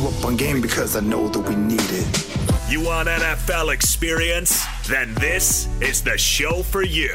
[0.00, 2.70] You up on game because I know that we need it.
[2.70, 4.64] You want NFL experience?
[4.88, 7.14] Then this is the show for you.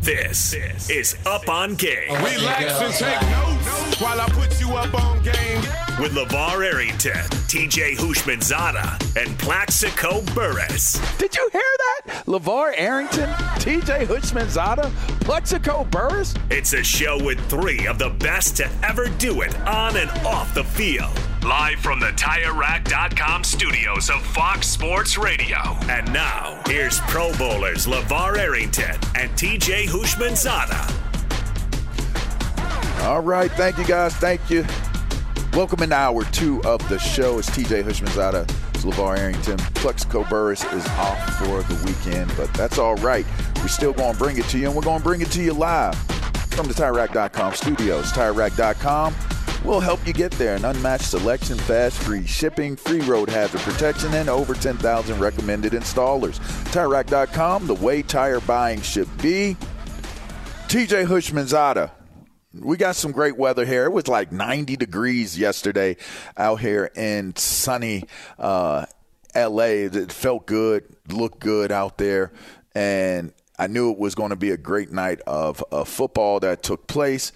[0.00, 0.54] This
[0.90, 2.10] is Up on Game.
[2.10, 5.83] Relax and take notes while I put you up on game.
[6.00, 7.12] With LaVar Arrington,
[7.46, 10.98] TJ Houshmandzadeh, and Plaxico Burress.
[11.18, 12.24] Did you hear that?
[12.26, 13.28] LaVar Arrington,
[13.60, 14.90] TJ Houshmandzadeh,
[15.20, 16.34] Plaxico Burress?
[16.50, 20.52] It's a show with three of the best to ever do it on and off
[20.52, 21.16] the field.
[21.44, 25.58] Live from the TireRack.com studios of Fox Sports Radio.
[25.88, 31.02] And now, here's Pro Bowlers LaVar Arrington and TJ Houshmandzadeh.
[33.04, 33.52] All right.
[33.52, 34.16] Thank you, guys.
[34.16, 34.64] Thank you.
[35.54, 37.38] Welcome in hour two of the show.
[37.38, 38.42] It's TJ Houshmandzadeh.
[38.74, 39.56] It's LaVar Arrington.
[39.74, 43.24] Plaxico Burress is off for the weekend, but that's all right.
[43.58, 45.40] We're still going to bring it to you, and we're going to bring it to
[45.40, 45.94] you live
[46.50, 48.10] from the TireRack.com studios.
[48.10, 49.14] TireRack.com
[49.64, 50.56] will help you get there.
[50.56, 56.40] An unmatched selection, fast, free shipping, free road hazard protection, and over 10,000 recommended installers.
[56.72, 59.56] TireRack.com, the way tire buying should be.
[60.66, 61.92] TJ Houshmandzadeh.
[62.60, 63.84] We got some great weather here.
[63.84, 65.96] It was like 90 degrees yesterday
[66.36, 68.04] out here in sunny
[68.38, 68.86] uh,
[69.34, 69.88] LA.
[69.88, 72.32] It felt good, looked good out there,
[72.74, 76.86] and I knew it was going to be a great night of, football that took
[76.86, 77.32] place.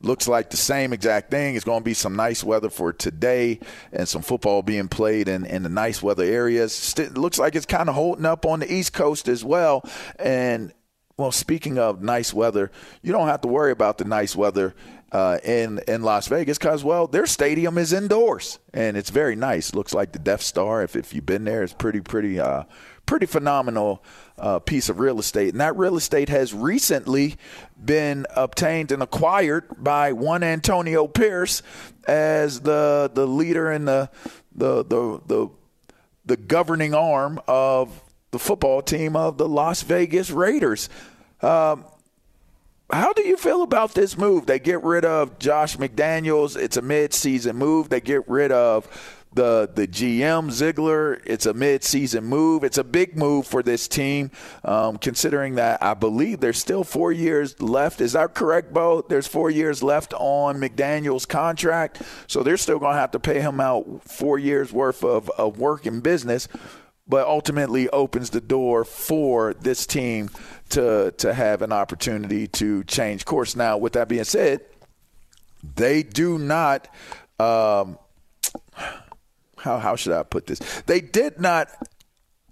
[0.00, 1.56] Looks like the same exact thing.
[1.56, 3.60] It's going to be some nice weather for today
[3.92, 6.74] and some football being played in, in the nice weather areas.
[6.74, 9.82] St- looks like it's kind of holding up on the East Coast as well.
[10.18, 10.74] And
[11.16, 12.70] well, speaking of nice weather,
[13.02, 14.74] you don't have to worry about the nice weather
[15.12, 19.74] uh, in in Las Vegas because well, their stadium is indoors and it's very nice.
[19.74, 20.82] Looks like the Death Star.
[20.82, 22.64] If if you've been there, it's pretty pretty uh,
[23.06, 24.02] pretty phenomenal
[24.38, 25.50] uh, piece of real estate.
[25.50, 27.36] And that real estate has recently
[27.82, 31.62] been obtained and acquired by one Antonio Pierce
[32.08, 34.10] as the the leader and the
[34.52, 35.48] the the the,
[36.26, 38.02] the governing arm of
[38.34, 40.90] the football team of the Las Vegas Raiders.
[41.40, 41.84] Um,
[42.92, 44.46] how do you feel about this move?
[44.46, 46.56] They get rid of Josh McDaniels.
[46.56, 47.90] It's a mid-season move.
[47.90, 48.88] They get rid of
[49.32, 51.20] the the GM Ziegler.
[51.24, 52.64] It's a mid-season move.
[52.64, 54.32] It's a big move for this team,
[54.64, 58.00] um, considering that I believe there's still four years left.
[58.00, 59.04] Is that correct, Bo?
[59.08, 63.40] There's four years left on McDaniel's contract, so they're still going to have to pay
[63.40, 66.48] him out four years worth of, of work in business
[67.06, 70.30] but ultimately opens the door for this team
[70.70, 73.56] to to have an opportunity to change course.
[73.56, 74.60] Now, with that being said,
[75.76, 76.88] they do not.
[77.38, 77.98] Um,
[79.58, 80.58] how how should I put this?
[80.86, 81.68] They did not.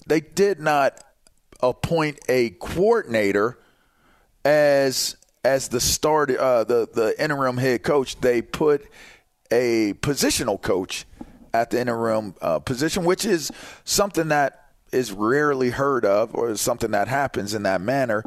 [0.06, 1.02] They did not
[1.62, 3.58] appoint a coordinator
[4.44, 8.86] as as the start, uh, the the interim head coach, they put
[9.50, 11.04] a positional coach
[11.54, 13.50] at the interim uh, position, which is
[13.84, 18.24] something that is rarely heard of, or something that happens in that manner.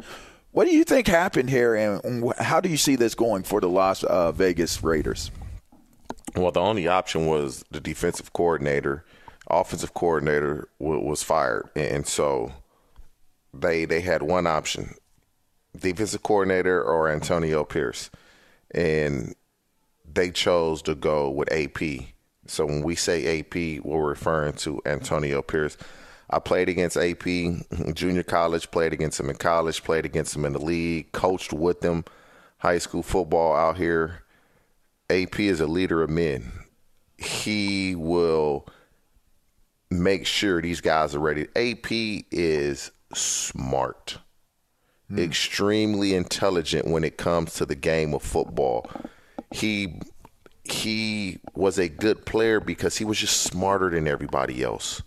[0.52, 3.68] What do you think happened here, and how do you see this going for the
[3.68, 5.30] Las uh, Vegas Raiders?
[6.34, 9.04] Well, the only option was the defensive coordinator,
[9.48, 12.52] offensive coordinator was fired, and so
[13.54, 14.94] they they had one option:
[15.78, 18.10] defensive coordinator or Antonio Pierce,
[18.70, 19.34] and
[20.10, 22.15] they chose to go with AP.
[22.50, 25.76] So when we say AP, we're referring to Antonio Pierce.
[26.28, 27.24] I played against AP
[27.94, 31.84] junior college, played against him in college, played against him in the league, coached with
[31.84, 32.04] him
[32.58, 34.22] high school football out here.
[35.08, 36.50] AP is a leader of men.
[37.16, 38.66] He will
[39.90, 41.46] make sure these guys are ready.
[41.54, 44.18] AP is smart,
[45.10, 45.18] mm.
[45.18, 48.90] extremely intelligent when it comes to the game of football.
[49.52, 50.00] He
[50.72, 55.02] he was a good player because he was just smarter than everybody else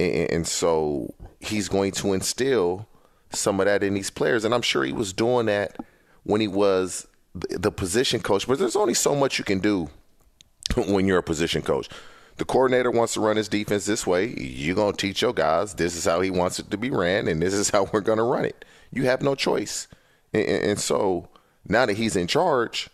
[0.00, 2.86] and, and so he's going to instill
[3.30, 4.44] some of that in these players.
[4.44, 5.76] And I'm sure he was doing that
[6.24, 8.46] when he was the position coach.
[8.46, 9.90] But there's only so much you can do
[10.76, 11.88] when you're a position coach.
[12.36, 14.26] The coordinator wants to run his defense this way.
[14.38, 17.26] You're going to teach your guys this is how he wants it to be ran,
[17.26, 18.64] and this is how we're going to run it.
[18.92, 19.88] You have no choice.
[20.32, 21.28] And, and so
[21.66, 22.88] now that he's in charge,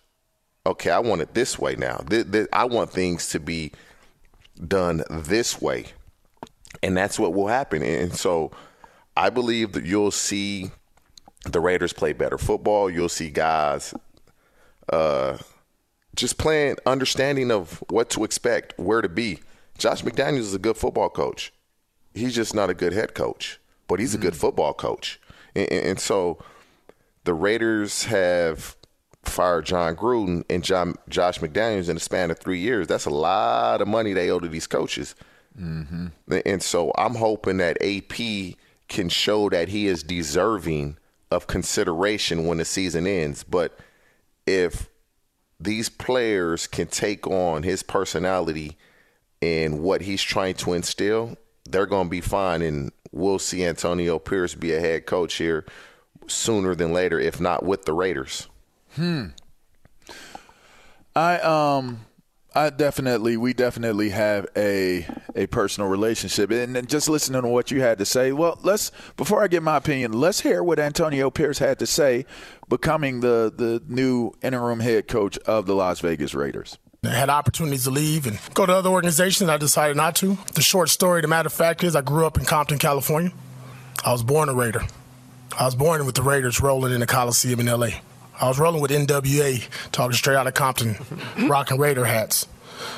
[0.66, 2.04] okay, I want it this way now.
[2.52, 3.72] I want things to be
[4.68, 5.86] done this way
[6.84, 7.82] and that's what will happen.
[7.82, 8.50] And so
[9.16, 10.70] I believe that you'll see
[11.44, 12.90] the Raiders play better football.
[12.90, 13.94] You'll see guys
[14.92, 15.38] uh,
[16.14, 19.40] just playing, understanding of what to expect, where to be.
[19.78, 21.52] Josh McDaniels is a good football coach.
[22.12, 23.58] He's just not a good head coach,
[23.88, 24.40] but he's a good mm-hmm.
[24.40, 25.20] football coach.
[25.54, 26.38] And, and, so
[27.24, 28.76] the Raiders have
[29.28, 32.86] fired Jon Gruden and John, Josh McDaniels in the span of three years.
[32.86, 35.14] That's a lot of money they owe to these coaches.
[35.60, 36.06] Mm-hmm.
[36.44, 38.56] And so I'm hoping that AP
[38.88, 40.96] can show that he is deserving
[41.30, 43.44] of consideration when the season ends.
[43.44, 43.78] But
[44.46, 44.88] if
[45.60, 48.76] these players can take on his personality
[49.40, 51.36] and what he's trying to instill,
[51.68, 52.62] they're going to be fine.
[52.62, 55.64] And we'll see Antonio Pierce be a head coach here
[56.26, 58.48] sooner than later, if not with the Raiders.
[58.96, 59.26] Hmm.
[61.16, 62.00] I um
[62.56, 67.72] I definitely, we definitely have a a personal relationship, and, and just listening to what
[67.72, 68.30] you had to say.
[68.30, 72.26] Well, let's before I get my opinion, let's hear what Antonio Pierce had to say,
[72.68, 76.78] becoming the the new interim head coach of the Las Vegas Raiders.
[77.04, 79.50] I had opportunities to leave and go to other organizations.
[79.50, 80.38] I decided not to.
[80.54, 83.32] The short story, the matter of fact is, I grew up in Compton, California.
[84.04, 84.82] I was born a Raider.
[85.58, 88.00] I was born with the Raiders rolling in the Coliseum in L.A.
[88.40, 90.96] I was rolling with NWA, talking straight out of Compton,
[91.48, 92.46] rocking Raider hats.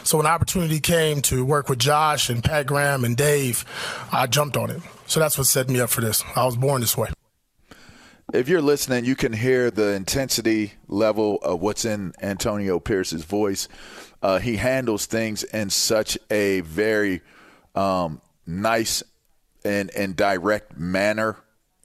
[0.03, 3.65] So when opportunity came to work with Josh and Pat Graham and Dave,
[4.11, 4.81] I jumped on it.
[5.07, 6.25] So that's what set me up for this.
[6.35, 7.11] I was born this way.
[8.33, 13.69] If you're listening, you can hear the intensity level of what's in Antonio Pierce's voice.
[14.21, 17.21] Uh, he handles things in such a very
[17.77, 19.03] um, nice
[19.65, 21.37] and, and direct manner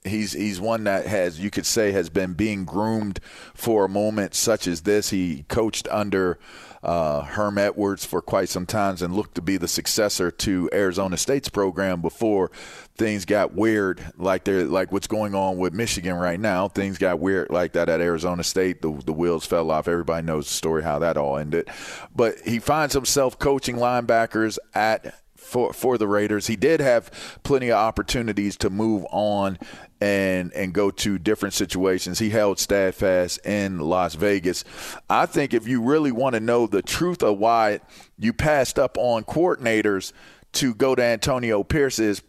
[0.04, 3.20] he's he's one that has you could say has been being groomed
[3.54, 5.10] for a moment such as this.
[5.10, 6.38] He coached under
[6.82, 11.16] uh, Herm Edwards for quite some time and looked to be the successor to Arizona
[11.16, 12.50] State's program before
[12.96, 16.66] things got weird, like they're like what's going on with Michigan right now.
[16.68, 18.82] Things got weird like that at Arizona State.
[18.82, 19.86] The the wheels fell off.
[19.86, 21.68] Everybody knows the story how that all ended.
[22.14, 26.46] But he finds himself coaching linebackers at for for the Raiders.
[26.46, 27.10] He did have
[27.42, 29.58] plenty of opportunities to move on
[30.02, 32.18] and and go to different situations.
[32.18, 34.64] He held steadfast in Las Vegas.
[35.08, 37.78] I think if you really want to know the truth of why
[38.18, 40.12] you passed up on coordinators
[40.54, 42.20] to go to Antonio Pierce is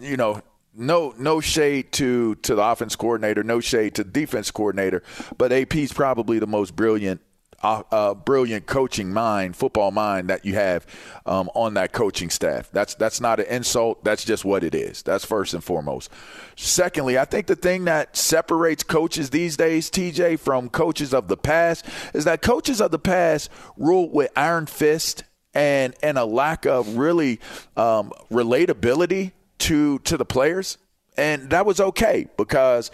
[0.00, 0.40] you know
[0.72, 5.02] no no shade to to the offense coordinator, no shade to defense coordinator,
[5.36, 7.20] but AP's probably the most brilliant
[7.62, 10.86] a, a, brilliant coaching mind, football mind that you have
[11.24, 12.70] um, on that coaching staff.
[12.72, 14.04] That's that's not an insult.
[14.04, 15.02] That's just what it is.
[15.02, 16.10] That's first and foremost.
[16.56, 21.36] Secondly, I think the thing that separates coaches these days, TJ, from coaches of the
[21.36, 26.66] past, is that coaches of the past ruled with iron fist and and a lack
[26.66, 27.40] of really
[27.76, 30.78] um, relatability to to the players,
[31.16, 32.90] and that was okay because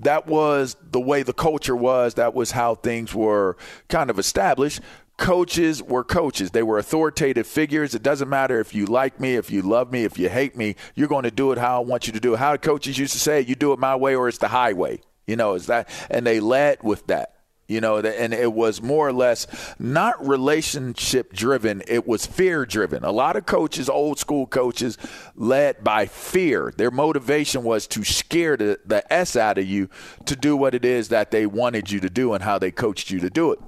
[0.00, 2.14] that was the way the culture was.
[2.14, 3.56] That was how things were
[3.88, 4.80] kind of established.
[5.16, 6.50] Coaches were coaches.
[6.50, 7.94] They were authoritative figures.
[7.94, 10.74] It doesn't matter if you like me, if you love me, if you hate me,
[10.94, 12.38] you're going to do it how I want you to do it.
[12.38, 15.00] How coaches used to say, you do it my way or it's the highway.
[15.26, 17.33] You know, is that, and they led with that.
[17.66, 19.46] You know, and it was more or less
[19.78, 23.04] not relationship driven, it was fear driven.
[23.04, 24.98] A lot of coaches, old school coaches,
[25.34, 26.74] led by fear.
[26.76, 29.88] Their motivation was to scare the, the S out of you
[30.26, 33.10] to do what it is that they wanted you to do and how they coached
[33.10, 33.58] you to do it.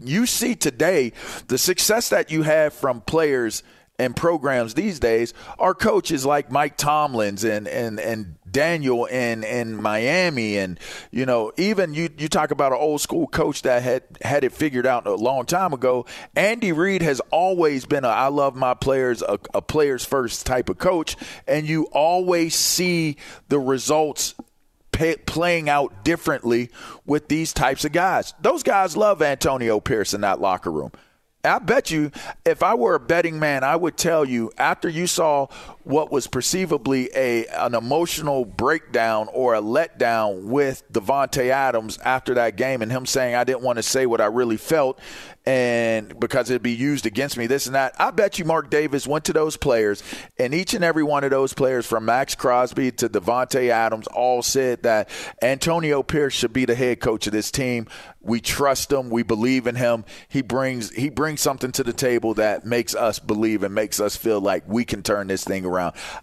[0.00, 1.12] You see today
[1.48, 3.62] the success that you have from players
[4.02, 9.80] and programs these days are coaches like Mike Tomlins and and and Daniel in in
[9.80, 10.58] Miami.
[10.58, 10.78] And
[11.10, 14.52] you know even you you talk about an old school coach that had had it
[14.52, 16.04] figured out a long time ago.
[16.34, 20.68] Andy Reid has always been a I love my players a, a players first type
[20.68, 21.16] of coach.
[21.46, 23.16] And you always see
[23.48, 24.34] the results
[25.26, 26.70] playing out differently
[27.06, 28.34] with these types of guys.
[28.40, 30.92] Those guys love Antonio Pierce in that locker room
[31.44, 32.12] I bet you,
[32.44, 35.48] if I were a betting man, I would tell you after you saw
[35.84, 42.56] what was perceivably a an emotional breakdown or a letdown with Davante Adams after that
[42.56, 45.00] game, and him saying I didn't want to say what I really felt,
[45.44, 47.94] and because it'd be used against me, this and that.
[47.98, 50.02] I bet you Mark Davis went to those players,
[50.38, 54.42] and each and every one of those players, from Maxx Crosby to Davante Adams, all
[54.42, 55.10] said that
[55.42, 57.88] Antonio Pierce should be the head coach of this team.
[58.20, 59.10] We trust him.
[59.10, 60.04] We believe in him.
[60.28, 64.14] He brings he brings something to the table that makes us believe and makes us
[64.14, 65.71] feel like we can turn this thing around.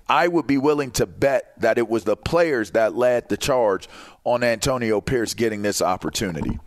[0.08, 3.88] I would be willing to bet that it was the players that led the charge
[4.24, 6.60] on Antonio Pierce getting this opportunity.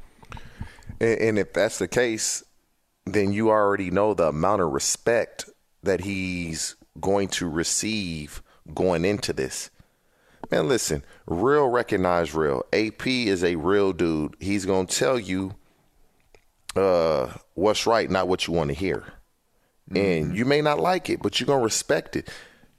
[1.01, 2.45] And, and if that's the case,
[3.05, 5.49] then you already know the amount of respect
[5.83, 8.43] that he's going to receive
[8.75, 9.71] going into this.
[10.51, 12.65] Man, listen, real recognize real.
[12.73, 14.37] AP is a real dude.
[14.39, 15.55] He's going to tell you
[16.77, 19.15] uh, what's right, not what you want to hear.
[19.91, 19.97] Mm-hmm.
[19.97, 22.29] And you may not like it, but you're going to respect it.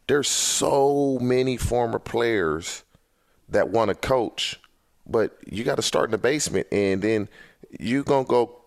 [0.08, 2.84] There's so many former players
[3.50, 4.60] that want to coach,
[5.06, 7.30] but you got to start in the basement and then–
[7.80, 8.62] you're going to go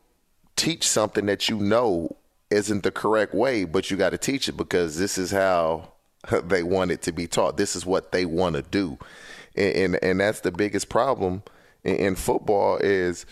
[0.56, 2.16] teach something that you know
[2.50, 5.92] isn't the correct way, but you got to teach it because this is how
[6.44, 7.56] they want it to be taught.
[7.56, 8.98] This is what they want to do.
[9.54, 11.42] And, and, and that's the biggest problem
[11.84, 13.26] in, in football is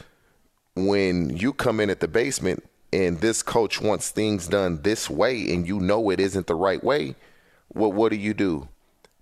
[0.74, 5.52] when you come in at the basement and this coach wants things done this way
[5.52, 7.14] and you know it isn't the right way,
[7.68, 8.68] what what do you do?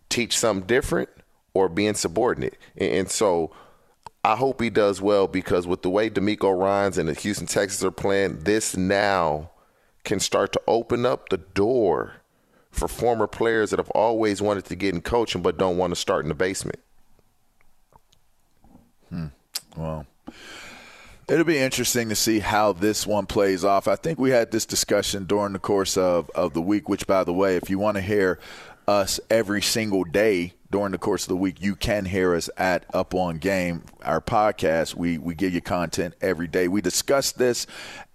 [0.09, 1.09] Teach something different
[1.55, 2.59] or be insubordinate?
[2.77, 3.53] And, and so
[4.25, 7.85] I hope he does well because with the way DeMeco Ryans and the Houston Texans
[7.85, 9.51] are playing, this now
[10.05, 12.15] can start to open up the door
[12.71, 15.97] for former players that have always wanted to get in coaching but don't want to
[15.97, 16.81] start in the basement.
[19.09, 19.27] Hmm.
[21.33, 23.89] It'll be interesting to see how this one plays off.
[23.89, 27.25] I think we had this discussion during the course of, of the week, which, by
[27.25, 28.39] the way, if you want to hear
[28.87, 32.85] us every single day during the course of the week, you can hear us at
[32.93, 34.95] Up On Game, our podcast.
[34.95, 36.69] We we give you content every day.
[36.69, 37.67] We discussed this,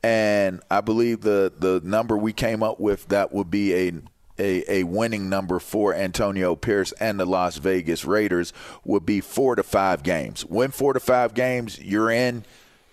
[0.03, 3.93] and I believe the the number we came up with that would be a
[4.37, 8.53] a, a winning number for Antonio Pierce and the Las Vegas Raiders
[8.85, 10.45] would be four to five games.
[10.45, 12.45] Win four to five games, you're in,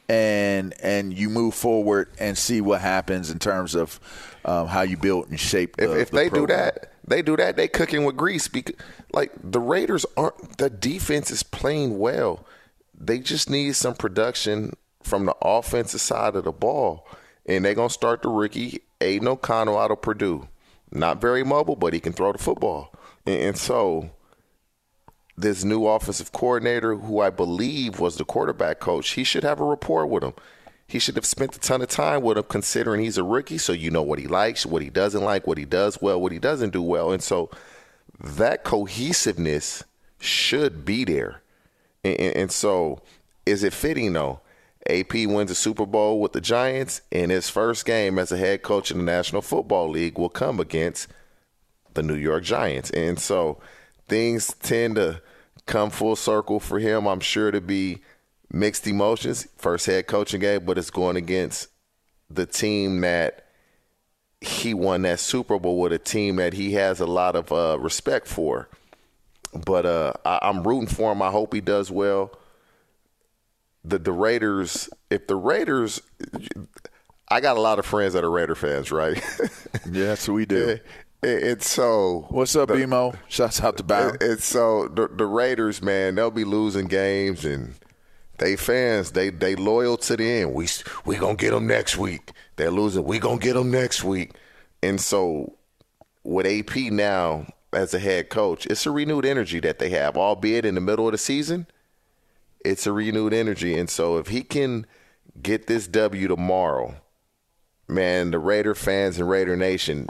[0.08, 4.00] and and you move forward and see what happens in terms of
[4.44, 5.76] um, how you build and shape.
[5.76, 6.46] The, if, if the they program.
[6.46, 7.56] do that, they do that.
[7.56, 8.76] They cooking with grease because,
[9.12, 10.58] like, the Raiders aren't.
[10.58, 12.44] The defense is playing well.
[12.98, 17.06] They just need some production from the offensive side of the ball,
[17.46, 20.48] and they're gonna start the rookie Aidan O'Connell out of Purdue.
[20.92, 22.94] Not very mobile, but he can throw the football,
[23.26, 24.10] and, and so
[25.36, 29.64] this new offensive coordinator, who I believe was the quarterback coach, he should have a
[29.64, 30.34] rapport with him.
[30.86, 33.72] He should have spent a ton of time with him, considering he's a rookie, so
[33.72, 36.38] you know what he likes, what he doesn't like, what he does well, what he
[36.38, 37.10] doesn't do well.
[37.10, 37.50] And so
[38.20, 39.82] that cohesiveness
[40.20, 41.42] should be there.
[42.04, 43.00] And, and so
[43.46, 44.40] is it fitting, though?
[44.88, 48.62] AP wins a Super Bowl with the Giants, and his first game as a head
[48.62, 51.08] coach in the National Football League will come against
[51.94, 52.90] the New York Giants.
[52.90, 53.58] And so
[54.08, 55.20] things tend to
[55.66, 57.06] come full circle for him.
[57.06, 58.00] I'm sure to be
[58.50, 59.48] mixed emotions.
[59.56, 61.68] First head coaching game, but it's going against
[62.30, 63.46] the team that
[64.40, 67.78] he won that Super Bowl with, a team that he has a lot of uh,
[67.78, 68.68] respect for.
[69.54, 71.22] But uh, I, I'm rooting for him.
[71.22, 72.32] I hope he does well.
[73.84, 76.00] The the Raiders, if the Raiders,
[77.28, 79.22] I got a lot of friends that are Raider fans, right?
[79.90, 80.78] yes, we do.
[81.24, 82.26] It's so.
[82.30, 83.16] What's up, the, BMO?
[83.28, 84.12] Shouts out to Bow.
[84.20, 86.16] It's so the, the Raiders, man.
[86.16, 87.74] They'll be losing games, and
[88.38, 90.54] they fans, they they loyal to the end.
[90.54, 90.68] We
[91.06, 92.32] we gonna get them next week.
[92.56, 93.04] They're losing.
[93.04, 94.32] We gonna get them next week.
[94.82, 95.56] And so,
[96.24, 100.66] with AP now as a head coach, it's a renewed energy that they have, albeit
[100.66, 101.66] in the middle of the season.
[102.64, 103.76] it's a renewed energy.
[103.78, 104.86] And so if he can
[105.42, 106.96] get this W tomorrow,
[107.88, 110.08] man, the Raider fans and Raider Nation,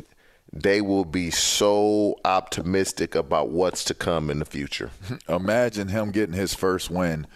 [0.55, 4.91] they will be so optimistic about what's to come in the future.
[5.29, 7.27] Imagine him getting his first win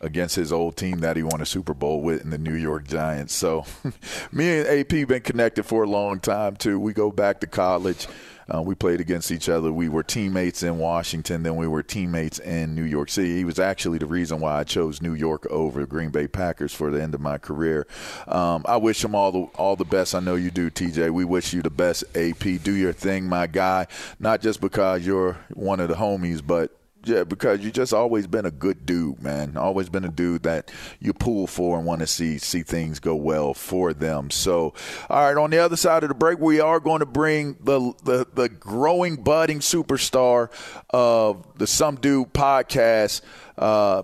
[0.00, 2.86] against his old team that he won a Super Bowl with in the New York
[2.86, 3.34] Giants.
[3.34, 3.64] So
[4.32, 6.78] me and AP been connected for a long time too.
[6.78, 8.06] We go back to college.
[8.52, 9.72] Uh, we played against each other.
[9.72, 13.36] We were teammates in Washington, then we were teammates in New York City.
[13.36, 16.72] He was actually the reason why I chose New York over the Green Bay Packers
[16.72, 17.86] for the end of my career.
[18.28, 20.14] Um, I wish him all the all the best.
[20.14, 21.10] I know you do, TJ.
[21.10, 22.62] We wish you the best, AP.
[22.62, 23.86] Do your thing, my guy.
[24.20, 26.75] Not just because you're one of the homies, but
[27.06, 29.56] yeah, because you just always been a good dude, man.
[29.56, 33.14] Always been a dude that you pull for and want to see see things go
[33.14, 34.30] well for them.
[34.30, 34.74] So,
[35.08, 37.92] all right, on the other side of the break, we are going to bring the
[38.02, 40.50] the, the growing, budding superstar
[40.90, 43.20] of the Some Dude podcast.
[43.56, 44.02] Uh,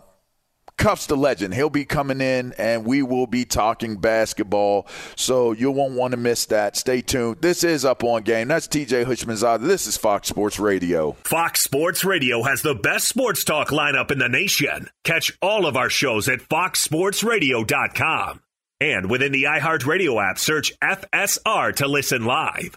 [0.78, 1.54] Cuffs the legend.
[1.54, 4.86] He'll be coming in and we will be talking basketball.
[5.16, 6.76] So you won't want to miss that.
[6.76, 7.38] Stay tuned.
[7.40, 8.48] This is Up On Game.
[8.48, 9.66] That's TJ Houshmandzadeh.
[9.66, 11.12] This is Fox Sports Radio.
[11.24, 14.88] Fox Sports Radio has the best sports talk lineup in the nation.
[15.04, 18.40] Catch all of our shows at foxsportsradio.com.
[18.80, 22.76] And within the iHeartRadio app, search FSR to listen live.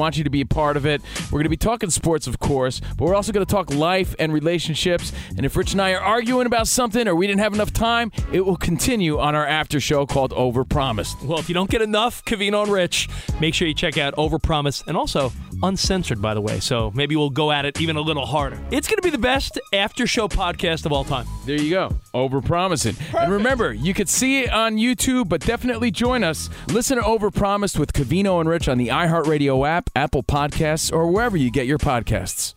[0.17, 1.01] you to be a part of it.
[1.25, 4.15] We're going to be talking sports, of course, but we're also going to talk life
[4.19, 5.13] and relationships.
[5.37, 8.11] And if Rich and I are arguing about something or we didn't have enough time,
[8.33, 11.23] it will continue on our after show called Overpromised.
[11.23, 14.85] Well, if you don't get enough Covino and Rich, make sure you check out Overpromise
[14.87, 15.31] and also
[15.63, 16.59] uncensored, by the way.
[16.59, 18.59] So maybe we'll go at it even a little harder.
[18.71, 21.25] It's going to be the best after show podcast of all time.
[21.45, 21.97] There you go.
[22.13, 22.99] Overpromising.
[23.19, 26.49] And remember, you could see it on YouTube, but definitely join us.
[26.67, 31.07] Listen to Over Overpromised with Covino and Rich on the iHeartRadio app, Apple Podcasts, or
[31.11, 32.55] wherever you get your podcasts.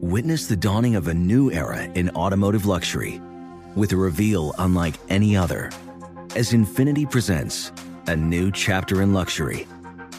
[0.00, 3.20] Witness the dawning of a new era in automotive luxury
[3.74, 5.70] with a reveal unlike any other
[6.36, 7.72] as Infiniti presents
[8.06, 9.66] a new chapter in luxury,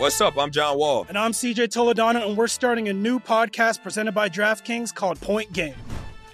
[0.00, 0.38] What's up?
[0.38, 1.04] I'm John Wall.
[1.08, 5.52] And I'm CJ Toledano, and we're starting a new podcast presented by DraftKings called Point
[5.52, 5.74] Game.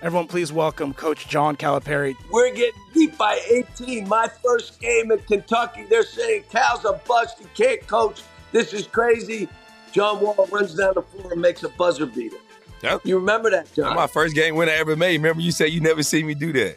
[0.03, 2.15] Everyone, please welcome Coach John Calipari.
[2.31, 4.07] We're getting beat by 18.
[4.07, 7.41] My first game in Kentucky, they're saying Cal's a bust.
[7.41, 8.23] He can't coach.
[8.53, 9.49] This is crazy.
[9.91, 12.37] John Wall runs down the floor and makes a buzzer beater.
[12.83, 13.01] Yep.
[13.05, 13.87] You remember that, John?
[13.87, 15.17] That's my first game win I ever made.
[15.17, 16.77] Remember you said you never see me do that.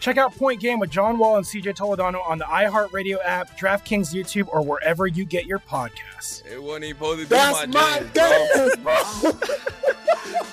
[0.00, 4.14] Check out Point Game with John Wall and CJ Toledano on the iHeartRadio app, DraftKings
[4.14, 6.46] YouTube, or wherever you get your podcasts.
[6.46, 9.32] It wasn't even supposed to be That's my, my jam, bro.
[9.32, 9.40] game.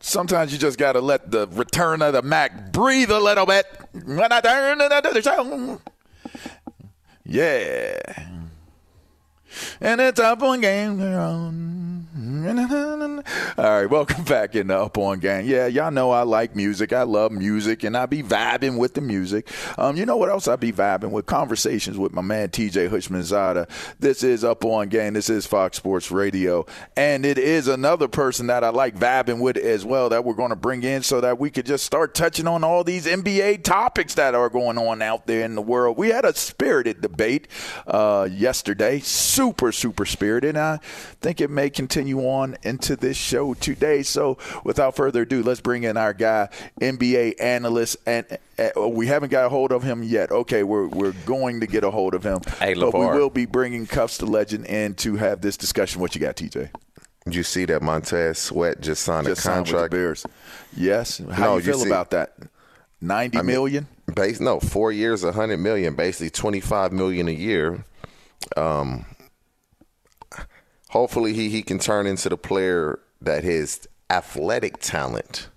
[0.00, 3.66] Sometimes you just got to let the return of the Mac breathe a little bit.
[4.04, 5.80] When I turn to the show.
[7.24, 7.98] Yeah.
[9.80, 10.98] And it's up on game.
[12.32, 15.44] All right, welcome back in the Up On Gang.
[15.44, 16.94] Yeah, y'all know I like music.
[16.94, 19.50] I love music, and I be vibing with the music.
[19.76, 21.26] Um, you know what else I be vibing with?
[21.26, 23.68] Conversations with my man TJ Houshmandzadeh.
[24.00, 25.12] This is Up On Gang.
[25.12, 26.64] This is Fox Sports Radio,
[26.96, 30.50] and it is another person that I like vibing with as well that we're going
[30.50, 34.14] to bring in so that we could just start touching on all these NBA topics
[34.14, 35.98] that are going on out there in the world.
[35.98, 37.46] We had a spirited debate
[37.86, 40.56] uh, yesterday, super super spirited.
[40.56, 40.78] And I
[41.20, 44.02] think it may continue on into this show today.
[44.02, 46.48] So, without further ado, let's bring in our guy,
[46.80, 48.26] NBA analyst, and
[48.58, 50.30] uh, we haven't got a hold of him yet.
[50.30, 53.46] Okay, we're we're going to get a hold of him, Hey, but we will be
[53.46, 56.00] bringing Cuffs the Legend in to have this discussion.
[56.00, 56.70] What you got, TJ?
[57.24, 59.92] Did you see that Montez Sweat just signed Just a signed with the contract?
[59.92, 60.26] Bears.
[60.76, 61.18] Yes.
[61.30, 62.34] How No, you feel see- about that?
[63.00, 63.86] Ninety I mean, million.
[64.14, 67.84] Base no, four years, a hundred million, basically twenty five million a year.
[68.56, 69.06] Um,
[70.92, 75.48] hopefully he he can turn into the player that his athletic talent.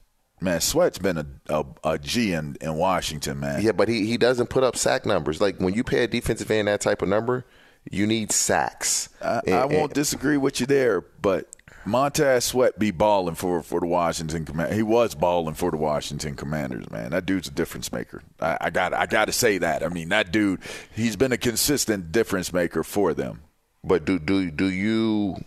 [0.41, 3.62] Man, Sweat's been a, a, a G in, in Washington, man.
[3.62, 5.39] Yeah, but he, he doesn't put up sack numbers.
[5.39, 7.45] Like when you pay a defensive end that type of number,
[7.89, 9.10] you need sacks.
[9.21, 11.48] I, And- I won't disagree with you there, but
[11.86, 14.74] Montez Sweat be balling for, for the Washington Command.
[14.74, 17.12] He was balling for the Washington Commanders, man.
[17.12, 18.21] That dude's a difference maker.
[18.39, 19.84] I, I got I got to say that.
[19.84, 20.60] I mean, that dude,
[20.95, 23.41] he's been a consistent difference maker for them.
[23.86, 25.38] But do do do you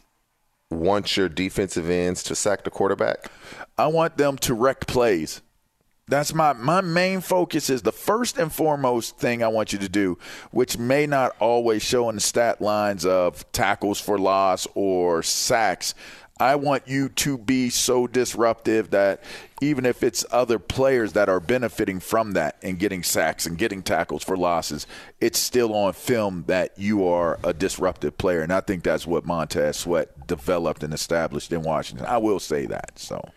[0.70, 3.31] want your defensive ends to sack the quarterback?
[3.77, 5.42] I want them to wreck plays.
[6.07, 9.88] That's my my main focus is the first and foremost thing I want you to
[9.88, 10.18] do,
[10.53, 15.94] which may not always show in the stat lines of tackles for loss or sacks.
[16.40, 19.22] I want you to be so disruptive that
[19.61, 23.83] even if it's other players that are benefiting from that and getting sacks and getting
[23.83, 24.87] tackles for losses,
[25.20, 28.42] it's still on film that you are a disruptive player.
[28.42, 32.07] And I think that's what Montez Sweat developed and established in Washington.
[32.07, 32.98] I will say that.
[32.98, 33.29] So.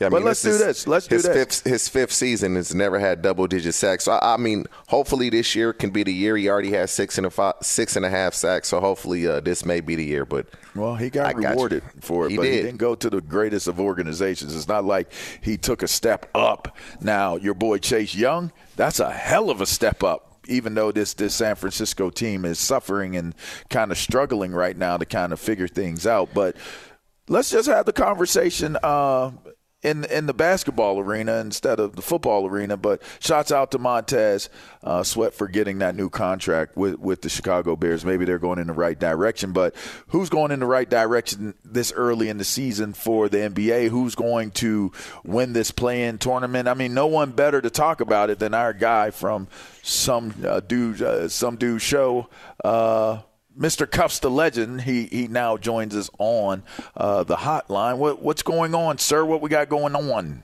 [0.00, 0.86] Yeah, I but mean, let's do is this.
[0.86, 1.34] Let's do his this.
[1.60, 4.04] Fifth, his fifth season has never had double digit sacks.
[4.04, 6.36] So I, I mean, hopefully this year can be the year.
[6.36, 8.68] He already has six and a five, six and a half sacks.
[8.68, 10.24] So hopefully uh, this may be the year.
[10.24, 12.62] But Well, he got I got rewarded for it, He but he did.
[12.62, 14.54] didn't go to the greatest of organizations.
[14.54, 16.76] It's not like he took a step up.
[17.00, 20.26] Now, your boy Chase Young, that's a hell of a step up.
[20.46, 23.34] Even though this this San Francisco team is suffering and
[23.68, 26.54] kind of struggling right now to kind of figure things out, but
[27.28, 29.32] let's just have the conversation uh,
[29.82, 32.76] in in the basketball arena instead of the football arena.
[32.76, 34.48] But shouts out to Montez
[34.82, 38.04] uh, Sweat for getting that new contract with with the Chicago Bears.
[38.04, 39.52] Maybe they're going in the right direction.
[39.52, 39.74] But
[40.08, 43.88] who's going in the right direction this early in the season for the NBA?
[43.88, 44.92] Who's going to
[45.24, 46.68] win this play-in tournament?
[46.68, 49.48] I mean, no one better to talk about it than our guy from
[49.82, 52.28] some uh, dude uh, some dude show.
[53.58, 53.90] Mr.
[53.90, 56.62] Cuffs the legend, he he now joins us on
[56.96, 57.98] uh, the hotline.
[57.98, 59.24] What what's going on, sir?
[59.24, 60.42] What we got going on?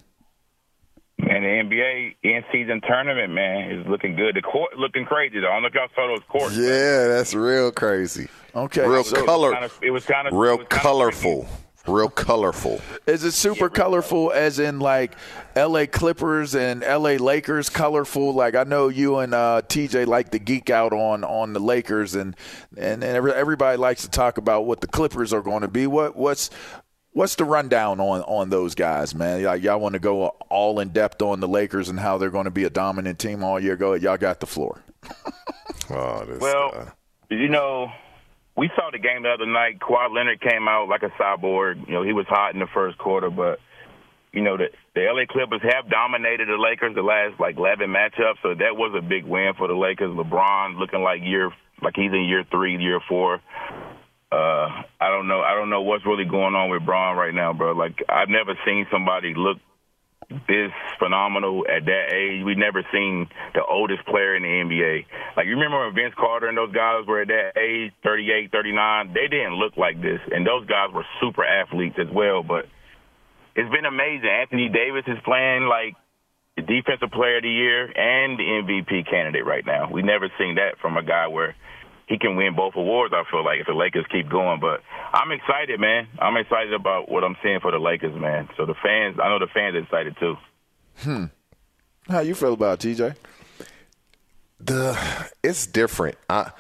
[1.19, 4.35] And the NBA in-season tournament, man, is looking good.
[4.35, 5.41] The court looking crazy.
[5.41, 5.49] though.
[5.49, 6.57] I don't know if y'all saw those courts.
[6.57, 8.29] yeah, that's real crazy.
[8.55, 11.47] Okay, real so- color, It was kinda- it was kinda- real it was kinda colorful,
[11.87, 12.81] real colorful.
[13.07, 15.17] Is it super colorful, as in like
[15.55, 15.87] L.A.
[15.87, 17.19] Clippers and L.A.
[17.19, 18.33] Lakers colorful?
[18.33, 22.15] Like I know you and uh, TJ like to geek out on on the Lakers,
[22.15, 22.37] and
[22.77, 25.87] and, and everybody likes to talk about what the Clippers are going to be.
[25.87, 26.51] What what's
[27.15, 29.45] What's the rundown on, on those guys, man?
[29.45, 32.47] Like, y'all want to go all in depth on the Lakers and how they're going
[32.47, 33.77] to be a dominant team all year?
[33.77, 34.03] Go, ahead.
[34.03, 34.83] y'all got the floor.
[35.91, 36.93] Oh, this Well,
[37.29, 37.93] you know,
[38.57, 39.81] we saw the game the other night.
[39.81, 41.87] Kawhi Leonard came out like a cyborg.
[41.87, 43.59] You know, he was hot in the first quarter, but
[44.33, 48.43] you know the the LA Clippers have dominated the Lakers the last like 11 matchups,
[48.43, 50.11] so that was a big win for the Lakers.
[50.11, 51.51] LeBron looking like year
[51.83, 53.41] like he's in year three, year four.
[54.31, 55.41] Uh, I don't know.
[55.41, 57.73] I don't know what's really going on with Bron right now, bro.
[57.73, 59.59] Like I've never seen somebody look
[60.31, 62.45] this phenomenal at that age.
[62.45, 65.07] We've never seen the oldest player in the NBA.
[65.37, 69.15] Like, you remember when Vince Carter and those guys were at that age, 38, 39?
[69.15, 70.21] They didn't look like this.
[70.31, 72.43] And those guys were super athletes as well.
[72.43, 72.67] But
[73.57, 74.29] it's been amazing.
[74.29, 75.95] Anthony Davis is playing like
[76.57, 79.91] the defensive player of the year and the MVP candidate right now.
[79.91, 81.55] We've never seen that from a guy where
[82.07, 84.61] he can win both awards, I feel like, if the Lakers keep going.
[84.61, 84.81] But
[85.13, 86.09] I'm excited, man.
[86.19, 88.49] I'm excited about what I'm seeing for the Lakers, man.
[88.57, 90.37] So the fans, I know the fans are excited too.
[90.99, 91.25] Hmm.
[92.09, 93.17] How you feel about it, TJ?
[94.65, 96.17] the it's different.
[96.29, 96.51] I,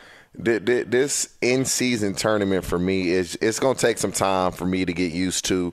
[0.42, 4.52] th- th- this in season tournament for me is it's going to take some time
[4.52, 5.72] for me to get used to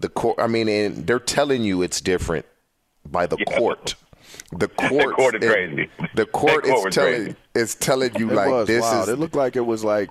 [0.00, 0.38] The court.
[0.38, 2.46] I mean, and they're telling you it's different
[3.06, 3.94] by the court.
[4.52, 5.14] The court.
[5.16, 5.90] court is crazy.
[6.14, 7.36] The court, court is telling crazy.
[7.54, 9.02] is telling you It like was this wild.
[9.02, 9.14] is.
[9.14, 10.10] It looked like it was like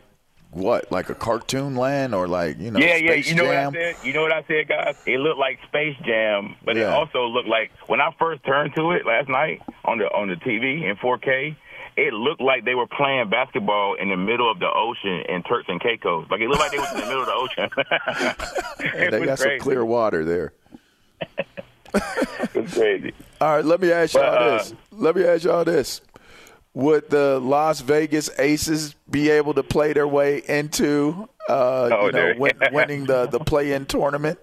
[0.52, 3.12] what, like a cartoon land or like you know, yeah, yeah.
[3.12, 3.74] Space You know Jam?
[3.74, 4.06] what I said?
[4.08, 4.96] You know what I said, guys?
[5.06, 8.92] It looked like Space Jam, but it also looked like when I first turned to
[8.92, 11.56] it last night on the on the TV in 4K.
[11.98, 15.66] It looked like they were playing basketball in the middle of the ocean in Turks
[15.68, 16.28] and Caicos.
[16.32, 17.70] Like it looked like they was in the middle of the ocean.
[19.12, 19.58] They got crazy.
[19.58, 20.54] some clear water there.
[22.54, 23.14] It's crazy.
[23.42, 24.74] All right, let me ask y'all But, uh, this.
[24.92, 26.02] Let me ask y'all this.
[26.74, 32.12] Would the Las Vegas Aces be able to play their way into uh, Oh, you
[32.12, 34.40] know, win, winning the, the play-in tournament?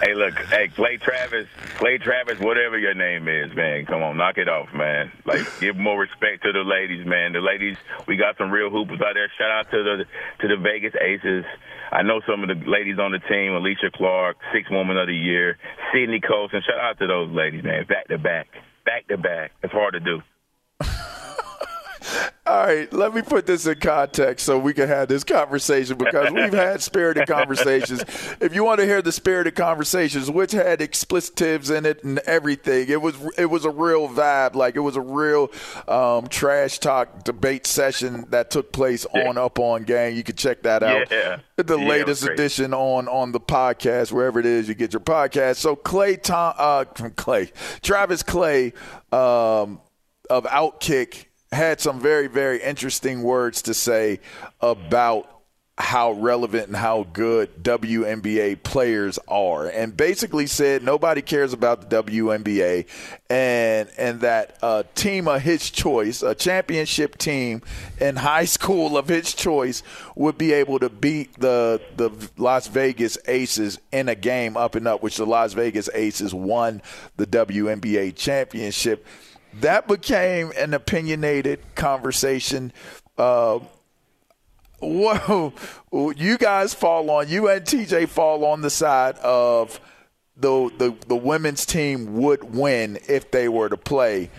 [0.00, 4.38] Hey, look, hey, Clay Travis, Clay Travis, whatever your name is, man, come on, knock
[4.38, 5.10] it off, man.
[5.24, 7.32] Like, give more respect to the ladies, man.
[7.32, 9.30] The ladies, we got some real hoopers out there.
[9.36, 10.04] Shout out to the
[10.40, 11.44] to the Vegas Aces.
[11.90, 15.16] I know some of the ladies on the team, Alysha Clark, Six Woman of the
[15.16, 15.58] Year,
[15.92, 16.62] Sydney Colson.
[16.64, 18.46] Shout out to those ladies, man, back to back,
[18.84, 19.50] back to back.
[19.64, 20.22] It's hard to do.
[22.46, 26.32] All right, let me put this in context so we can have this conversation because
[26.32, 28.02] we've had spirited conversations.
[28.40, 32.88] If you want to hear the spirited conversations, which had explicitives in it and everything,
[32.88, 34.54] it was it was a real vibe.
[34.54, 35.50] Like it was a real
[35.86, 40.16] um, trash talk debate session that took place on Up On Gang.
[40.16, 41.10] You can check that out.
[41.10, 41.40] Yeah.
[41.56, 45.56] The Yeah, latest edition on on the podcast wherever it is you get your podcast.
[45.56, 46.84] So Clay Tom uh
[47.16, 48.72] Clay Travis Clay
[49.12, 49.80] um,
[50.30, 54.20] of Outkick had some very very interesting words to say
[54.60, 55.38] about
[55.78, 62.02] how relevant and how good WNBA players are and basically said nobody cares about the
[62.02, 62.84] WNBA
[63.30, 67.62] and and that a team of his choice a championship team
[68.00, 69.84] in high school of his choice
[70.16, 74.88] would be able to beat the the Las Vegas Aces in a game up and
[74.88, 76.82] up which the Las Vegas Aces won
[77.18, 79.06] the WNBA championship
[79.54, 82.72] that became an opinionated conversation
[83.16, 83.58] uh,
[84.80, 85.52] whoa,
[86.16, 89.80] you guys fall on you and TJ fall on the side of
[90.36, 94.30] the the the women's team would win if they were to play.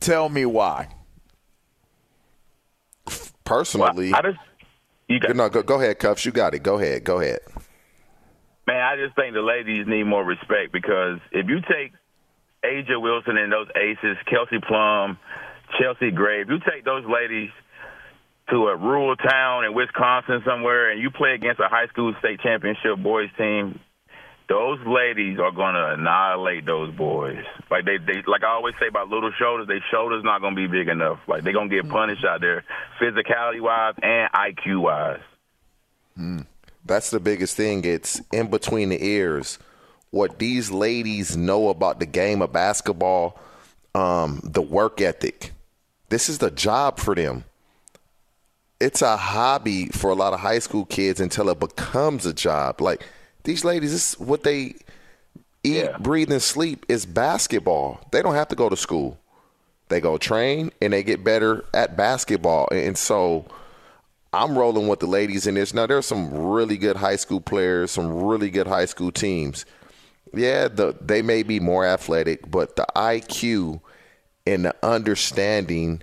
[0.00, 0.88] Tell me why.
[3.44, 4.38] Personally, I just,
[5.08, 6.24] you got, no, go, go ahead, Cuffs.
[6.24, 6.62] You got it.
[6.62, 7.04] Go ahead.
[7.04, 7.40] Go ahead.
[8.66, 11.92] Man, I just think the ladies need more respect because if you take
[12.64, 15.18] A'ja Wilson and those aces, Kelsey Plum,
[15.78, 17.50] Chelsea Gray, if you take those ladies
[18.50, 22.40] to a rural town in Wisconsin somewhere and you play against a high school state
[22.40, 23.80] championship boys team,
[24.48, 27.42] those ladies are gonna annihilate those boys.
[27.70, 30.66] Like they, they like I always say about little shoulders, their shoulders not gonna be
[30.66, 31.20] big enough.
[31.26, 31.90] Like they're gonna get hmm.
[31.90, 32.64] punished out there,
[33.00, 35.20] physicality wise and IQ wise.
[36.16, 36.40] Hmm.
[36.84, 37.84] That's the biggest thing.
[37.84, 39.58] It's in between the ears.
[40.12, 43.40] What these ladies know about the game of basketball,
[43.94, 45.52] um, the work ethic.
[46.10, 47.44] This is the job for them.
[48.78, 52.82] It's a hobby for a lot of high school kids until it becomes a job.
[52.82, 53.06] Like
[53.44, 54.74] these ladies, this is what they
[55.64, 58.06] eat, breathe, and sleep is basketball.
[58.12, 59.18] They don't have to go to school.
[59.88, 62.68] They go train and they get better at basketball.
[62.70, 63.46] And so
[64.30, 65.72] I'm rolling with the ladies in this.
[65.72, 69.64] Now there's some really good high school players, some really good high school teams.
[70.34, 73.80] Yeah, the, they may be more athletic, but the IQ
[74.46, 76.02] and the understanding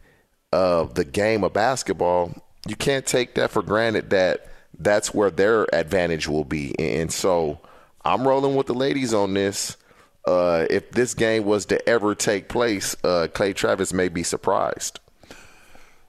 [0.51, 2.33] of the game of basketball,
[2.67, 6.73] you can't take that for granted that that's where their advantage will be.
[6.79, 7.59] And so
[8.05, 9.77] I'm rolling with the ladies on this.
[10.25, 14.99] Uh, if this game was to ever take place, uh, Clay Travis may be surprised.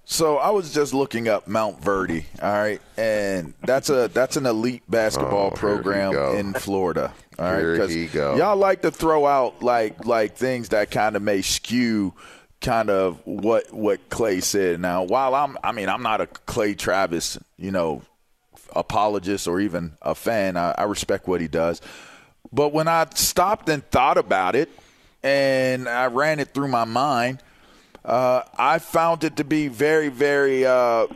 [0.04, 4.82] So I was just looking up Montverde, all right, and that's a that's an elite
[4.88, 7.12] basketball Oh, program in Florida.
[7.40, 8.36] All right, Here 'cause he go.
[8.36, 12.12] y'all like to throw out like like things that kind of may skew
[12.60, 14.78] kind of what what Clay said.
[14.80, 18.02] Now, while I'm I mean I'm not a Clay Travis, you know,
[18.76, 20.56] apologist or even a fan.
[20.58, 21.80] I, I respect what he does,
[22.52, 24.68] but when I stopped and thought about it,
[25.22, 27.42] and I ran it through my mind.
[28.02, 31.06] Uh, I found it to be very, very, uh,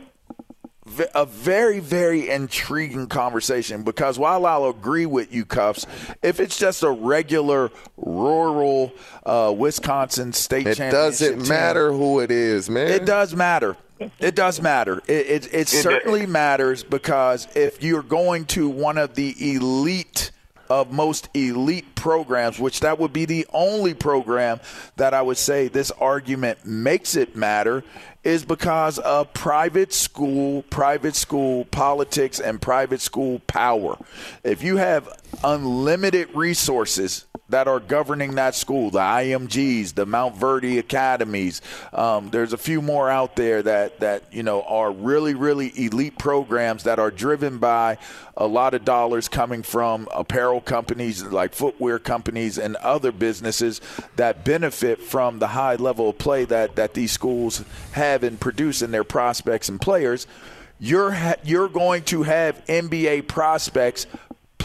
[1.15, 5.85] a very, very intriguing conversation because while I'll agree with you, Cuffs,
[6.21, 8.93] if it's just a regular rural
[9.25, 12.87] uh, Wisconsin state It doesn't team, matter who it is, man.
[12.89, 13.77] it does matter.
[14.19, 15.01] It does matter.
[15.07, 20.31] It, it, it certainly matters because if you're going to one of the elite
[20.69, 24.59] of most elite programs, which that would be the only program
[24.95, 27.83] that I would say this argument makes it matter,
[28.23, 33.97] is because of private school, private school politics, and private school power.
[34.43, 35.07] If you have
[35.45, 41.61] unlimited resources that are governing that school, the IMGs, the Montverde academies.
[41.93, 46.17] Um, there's a few more out there that that you know are really really elite
[46.17, 47.99] programs that are driven by
[48.35, 53.79] a lot of dollars coming from apparel companies like footwear companies and other businesses
[54.15, 58.81] that benefit from the high level of play that that these schools have and produce
[58.81, 60.25] in their prospects and players.
[60.79, 64.07] You're ha- you're going to have NBA prospects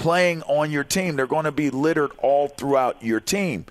[0.01, 1.15] playing on your team.
[1.15, 3.67] They're going to be littered all throughout your team.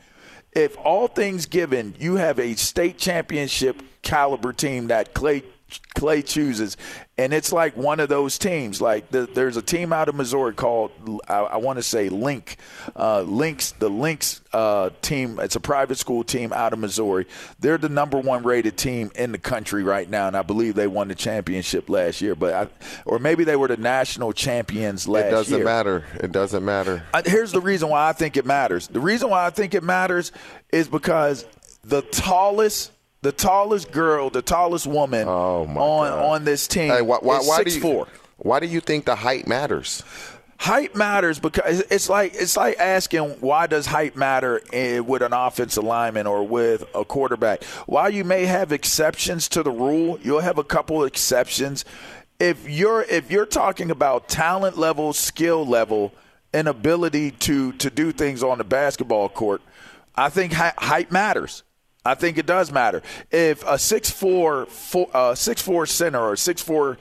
[0.53, 5.43] If all things given, you have a state championship caliber team that Clay
[5.95, 6.77] Clay chooses,
[7.17, 8.81] and it's like one of those teams.
[8.81, 10.91] Like the, there's a team out of Missouri called
[11.27, 12.57] I, I want to say Link,
[12.95, 13.71] uh, Links.
[13.73, 15.39] The Links uh, team.
[15.39, 17.27] It's a private school team out of Missouri.
[17.59, 20.87] They're the number one rated team in the country right now, and I believe they
[20.87, 22.35] won the championship last year.
[22.35, 22.67] But I,
[23.05, 25.27] or maybe they were the national champions last year.
[25.27, 26.05] It doesn't matter.
[26.15, 27.03] It doesn't matter.
[27.25, 28.87] Here's the reason why I think it matters.
[28.87, 30.31] The reason why I think it matters
[30.71, 31.45] is because
[31.83, 36.25] the tallest the tallest girl, the tallest woman oh on God.
[36.25, 38.07] on this team hey, why, why, why six do you, four.
[38.37, 40.03] Why do you think the height matters?
[40.57, 44.61] Height matters because it's like it's like asking why does height matter
[45.05, 47.63] with an offensive lineman or with a quarterback.
[47.85, 51.85] While you may have exceptions to the rule, you'll have a couple exceptions.
[52.39, 56.13] If you're if you're talking about talent level, skill level,
[56.53, 59.61] and ability to to do things on the basketball court,
[60.15, 61.63] I think height matters.
[62.05, 63.01] I think it does matter.
[63.31, 66.97] If a six four, four uh, six four center or six four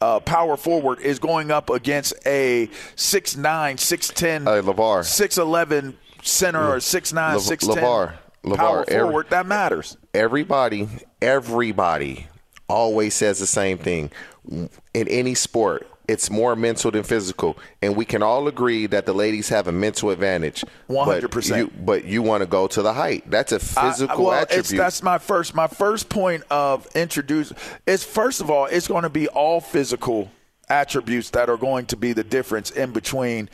[0.00, 5.38] uh, power forward is going up against a six nine, six ten, uh, LaVar, six
[5.38, 9.96] eleven center or six nine, six ten LaVar, LaVar, power every, forward, that matters.
[10.14, 10.88] Everybody,
[11.20, 12.28] everybody
[12.68, 14.10] always says the same thing
[14.48, 19.12] in any sport it's more mental than physical, and we can all agree that the
[19.12, 20.64] ladies have a mental advantage.
[20.86, 21.84] One hundred percent.
[21.84, 23.30] But you want to go to the height.
[23.30, 24.78] That's a physical I, well, attribute.
[24.78, 25.54] that's my first.
[25.54, 27.52] My first point of introduce
[27.86, 30.30] is first of all, it's going to be all physical
[30.70, 33.48] attributes that are going to be the difference in between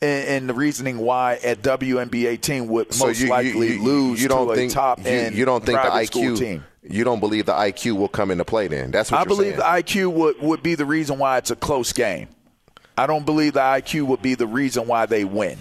[0.00, 4.22] and, the reasoning why a WNBA team would so most you, likely you, you, lose
[4.22, 6.64] you don't to think, a top you, end you don't think the IQ team.
[6.82, 8.90] You don't believe the IQ will come into play then.
[8.90, 9.58] That's what I you're believe saying.
[9.58, 12.28] the IQ would, would be the reason why it's a close game.
[12.96, 15.58] I don't believe the IQ would be the reason why they win.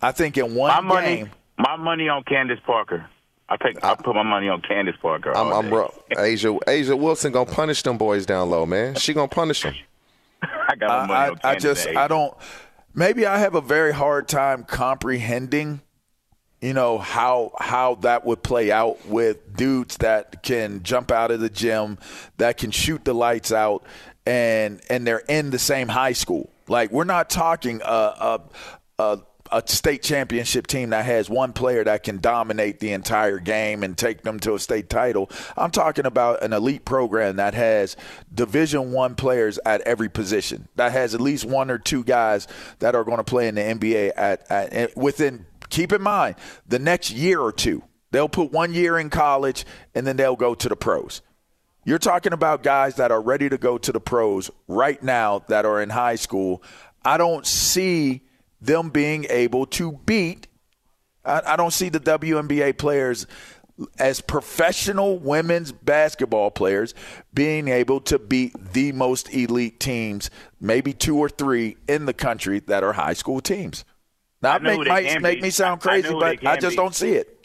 [0.00, 1.30] I think in one my money, game.
[1.58, 3.06] My money on Candace Parker.
[3.48, 3.82] I take.
[3.82, 5.36] I put my money on Candace Parker.
[5.36, 8.94] I'm, I'm bro, A'ja A'ja Wilson gonna punish them boys down low, man.
[8.94, 9.74] She gonna punish them.
[10.42, 12.34] I got my money I, on I, I just I don't.
[12.94, 15.82] Maybe I have a very hard time comprehending
[16.60, 21.40] you know how how that would play out with dudes that can jump out of
[21.40, 21.98] the gym,
[22.38, 23.84] that can shoot the lights out,
[24.26, 26.50] and and they're in the same high school.
[26.66, 28.40] Like we're not talking a a,
[28.98, 29.18] a,
[29.50, 33.96] a state championship team that has one player that can dominate the entire game and
[33.96, 35.30] take them to a state title.
[35.56, 37.96] I'm talking about an elite program that has
[38.32, 40.68] Division One players at every position.
[40.76, 42.46] That has at least one or two guys
[42.78, 46.78] that are going to play in the NBA at, at within keep in mind the
[46.78, 47.82] next year or two.
[48.10, 51.20] They'll put one year in college and then they'll go to the pros.
[51.84, 55.64] You're talking about guys that are ready to go to the pros right now that
[55.64, 56.62] are in high school.
[57.04, 58.22] I don't see
[58.60, 60.46] them being able to beat.
[61.24, 63.26] I, I don't see the WNBA players
[63.98, 66.94] as professional women's basketball players
[67.32, 72.60] being able to beat the most elite teams, maybe two or three in the country
[72.60, 73.84] that are high school teams.
[74.40, 76.76] That make, might make me sound crazy, but I just be.
[76.76, 77.37] don't see it.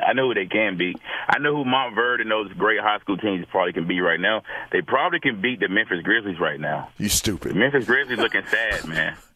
[0.00, 0.96] I know who they can beat.
[1.28, 4.42] I know who Montverde and those great high school teams probably can beat right now.
[4.72, 6.88] They probably can beat the Memphis Grizzlies right now.
[6.98, 7.52] You stupid.
[7.52, 9.16] The Memphis Grizzlies looking sad, man.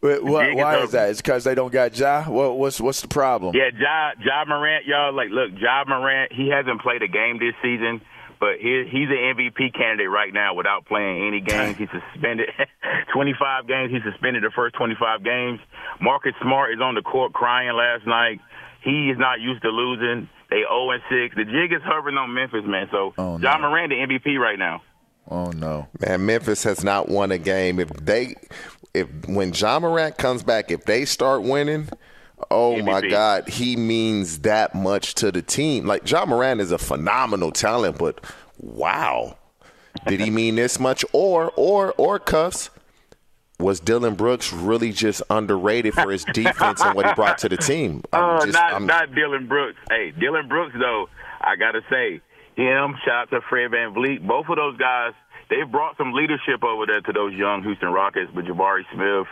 [0.00, 1.10] Wait, what, why is that?
[1.10, 2.24] It's because they don't got Ja.
[2.24, 3.56] What, what's what's the problem?
[3.56, 5.12] Yeah, Ja Ja Morant, y'all.
[5.12, 6.32] Like, look, Ja Morant.
[6.32, 8.00] He hasn't played a game this season,
[8.38, 11.76] but he, he's an MVP candidate right now without playing any games.
[11.78, 12.50] He's suspended
[13.12, 13.90] 25 games.
[13.90, 15.60] He suspended the first 25 games.
[16.00, 18.40] Marcus Smart is on the court crying last night.
[18.80, 20.28] He is not used to losing.
[20.50, 21.36] They 0 and 6.
[21.36, 22.88] The jig is hovering on Memphis, man.
[22.90, 23.68] So oh, John no.
[23.68, 24.82] Moran, the MVP right now.
[25.30, 26.24] Oh no, man!
[26.24, 27.78] Memphis has not won a game.
[27.78, 28.34] If they,
[28.94, 31.88] if when Ja Morant comes back, if they start winning,
[32.50, 32.84] oh MVP.
[32.84, 35.84] my God, he means that much to the team.
[35.84, 38.24] Like Ja Morant is a phenomenal talent, but
[38.58, 39.36] wow,
[40.06, 41.04] did he mean this much?
[41.12, 42.70] Or or or cuffs?
[43.60, 47.56] Was Dillon Brooks really just underrated for his defense and what he brought to the
[47.56, 48.02] team?
[48.12, 49.78] Uh, not I'm, not Dillon Brooks.
[49.90, 51.08] Hey, Dillon Brooks though,
[51.40, 52.20] I gotta say,
[52.54, 54.26] him, shout out to Fred VanVleet.
[54.26, 55.12] Both of those guys,
[55.50, 59.26] they've brought some leadership over there to those young Houston Rockets, but Jabari Smith,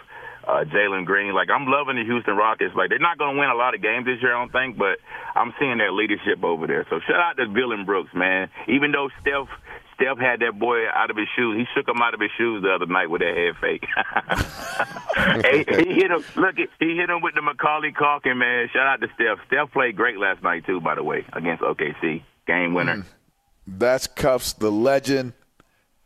[0.46, 1.34] uh, Jalen Green.
[1.34, 2.74] Like I'm loving the Houston Rockets.
[2.76, 4.76] Like they're not going to win a lot of games this year, I don't think,
[4.76, 4.98] but
[5.34, 6.86] I'm seeing that leadership over there.
[6.90, 8.50] So shout out to Dillon Brooks, man.
[8.68, 9.48] Even though Steph
[9.96, 11.56] Steph had that boy out of his shoes.
[11.58, 13.84] He shook him out of his shoes the other night with that head fake.
[15.50, 16.22] he, he hit him.
[16.36, 18.68] Look, he hit him with the Macaulay Culkin, man.
[18.72, 19.38] Shout out to Steph.
[19.46, 22.22] Steph played great last night too, by the way, against OKC.
[22.46, 22.98] Game winner.
[22.98, 23.04] Mm.
[23.66, 25.32] That's Cuffs, the legend.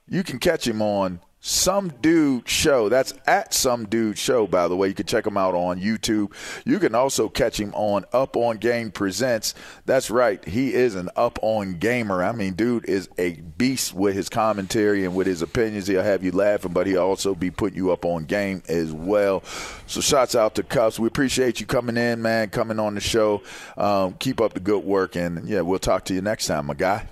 [0.08, 2.90] You can catch him on some Dude Show.
[2.90, 4.88] That's at Some Dude Show, by the way.
[4.88, 6.32] You can check him out on YouTube.
[6.66, 9.54] You can also catch him on Up On Game Presents.
[9.86, 10.44] That's right.
[10.44, 12.22] He is an up on gamer.
[12.22, 15.86] I mean, dude is a beast with his commentary and with his opinions.
[15.86, 19.42] He'll have you laughing, but he'll also be putting you up on game as well.
[19.86, 20.98] So, shots out to Cuffs.
[20.98, 23.42] We appreciate you coming in, man, coming on the show.
[23.78, 26.74] Um, keep up the good work, and yeah, we'll talk to you next time, my
[26.74, 27.08] guy.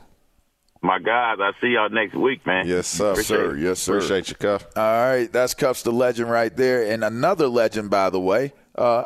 [0.81, 2.67] My guys, I see y'all next week, man.
[2.67, 3.11] Yes, sir.
[3.13, 3.57] Appreciate sir.
[3.57, 3.61] it.
[3.61, 3.97] Yes, sir.
[3.97, 4.67] Appreciate you, Cuff.
[4.77, 9.05] All right, that's Cuffs the legend right there, and another legend, by the way, uh,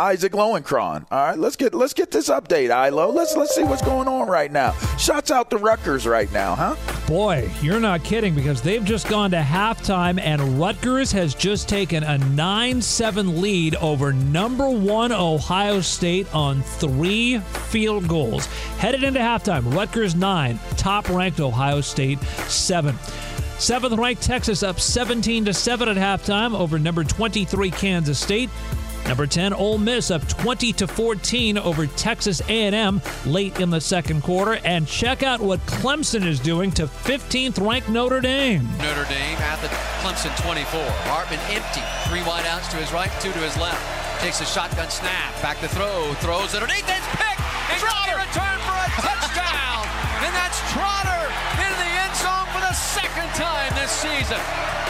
[0.00, 1.04] Isaac Lowenkron.
[1.10, 3.10] All right, let's get let's get this update, Ilo.
[3.10, 4.72] Let's let's see what's going on right now.
[4.96, 6.74] Shots out to Rutgers right now, huh?
[7.06, 12.02] Boy, you're not kidding because they've just gone to halftime and Rutgers has just taken
[12.02, 18.46] a 9 7 lead over number one Ohio State on three field goals.
[18.78, 22.96] Headed into halftime, Rutgers 9, top ranked Ohio State 7.
[23.58, 28.48] Seventh ranked Texas up 17 to 7 at halftime over number 23 Kansas State.
[29.06, 34.22] Number 10 Ole Miss up 20 to 14 over Texas A&M late in the second
[34.22, 38.68] quarter and check out what Clemson is doing to 15th ranked Notre Dame.
[38.78, 39.68] Notre Dame at the
[40.00, 40.80] Clemson 24.
[41.10, 41.82] Hartman empty.
[42.08, 43.82] Three wideouts to his right, two to his left.
[44.20, 45.32] Takes a shotgun snap.
[45.42, 46.12] Back to throw.
[46.20, 46.84] Throws underneath.
[46.84, 47.40] It's picked.
[47.72, 49.80] And Trotter return for a touchdown.
[50.24, 51.24] and that's Trotter
[51.56, 54.38] into the end zone for the second time this season.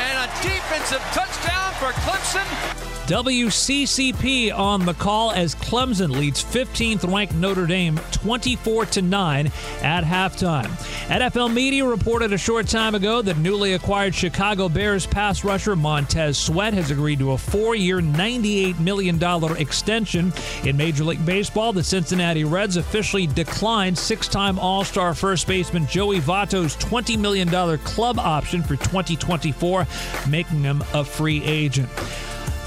[0.03, 2.90] And a defensive touchdown for Clemson.
[3.11, 9.47] WCCP on the call as Clemson leads 15th ranked Notre Dame 24 to 9
[9.83, 10.69] at halftime.
[11.09, 16.39] NFL media reported a short time ago that newly acquired Chicago Bears pass rusher Montez
[16.39, 19.21] Sweat has agreed to a 4-year, $98 million
[19.57, 20.33] extension.
[20.63, 26.77] In Major League Baseball, the Cincinnati Reds officially declined six-time All-Star first baseman Joey Votto's
[26.77, 27.49] $20 million
[27.79, 29.85] club option for 2024,
[30.29, 31.89] making him a free agent.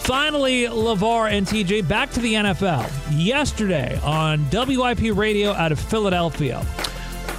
[0.03, 2.91] Finally, LaVar and TJ back to the NFL.
[3.11, 6.61] Yesterday on WIP radio out of Philadelphia,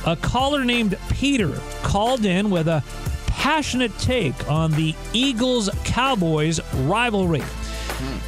[0.06, 1.52] a caller named Peter
[1.82, 2.82] called in with a
[3.26, 7.42] passionate take on the Eagles Cowboys rivalry.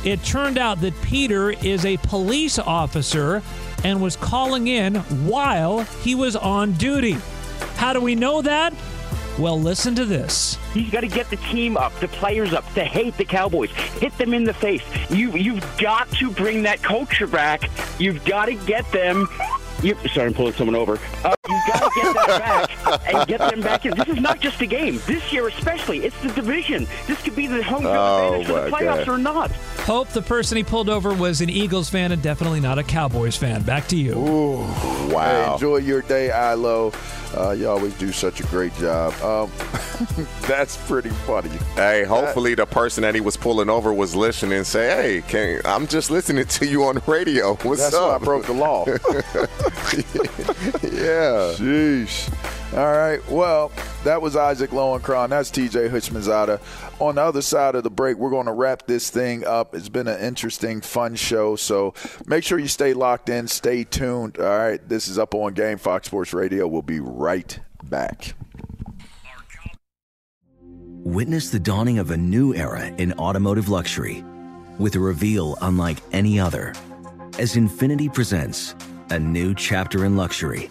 [0.05, 3.43] It turned out that Peter is a police officer
[3.85, 7.17] and was calling in while he was on duty.
[7.77, 8.75] How do we know that?
[9.39, 10.57] Well, listen to this.
[10.73, 14.17] He's got to get the team up, the players up, to hate the Cowboys, hit
[14.17, 14.83] them in the face.
[15.11, 17.71] You you've got to bring that culture back.
[17.99, 19.29] You've got to get them.
[19.83, 20.99] You, sorry, I'm pulling someone over.
[21.23, 21.35] Uh,
[21.67, 23.95] got to get that back and get them back in.
[23.97, 25.01] This is not just a game.
[25.07, 26.87] This year, especially, it's the division.
[27.07, 29.09] This could be the home field Oh, advantage for the playoffs God.
[29.09, 29.51] or not.
[29.87, 33.37] Hope the person he pulled over was an Eagles fan and definitely not a Cowboys
[33.37, 33.63] fan.
[33.63, 34.15] Back to you.
[34.17, 34.59] Ooh,
[35.13, 35.55] wow.
[35.55, 36.93] enjoy your day, Ilo.
[37.37, 39.13] Uh, you always do such a great job.
[39.23, 39.51] Um,
[40.43, 41.51] that's pretty funny.
[41.75, 45.61] Hey, hopefully the person that he was pulling over was listening and say, "Hey, can,
[45.67, 47.55] I'm just listening to you on the radio.
[47.57, 48.87] What's That's up?" why I broke the law.
[50.83, 51.56] yeah.
[51.57, 52.33] Sheesh.
[52.77, 53.21] All right.
[53.31, 53.73] Well,
[54.05, 55.31] that was Isaac Lowenkron.
[55.31, 56.61] That's TJ Houshmandzadeh.
[57.01, 59.75] On the other side of the break, we're going to wrap this thing up.
[59.75, 61.57] It's been an interesting, fun show.
[61.57, 61.95] So
[62.27, 64.39] make sure you stay locked in, stay tuned.
[64.39, 64.87] All right.
[64.89, 66.67] This is Up on Game, Fox Sports Radio.
[66.67, 68.35] We'll be right back.
[71.05, 74.25] Witness the dawning of a new era in automotive luxury
[74.79, 76.75] with a reveal unlike any other
[77.39, 78.75] as Infiniti presents
[79.11, 80.71] a new chapter in luxury,